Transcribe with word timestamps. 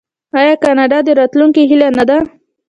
آیا 0.39 0.53
کاناډا 0.63 0.99
د 1.05 1.09
راتلونکي 1.19 1.61
هیله 1.69 1.89
نه 1.97 2.03
ده؟ 2.09 2.17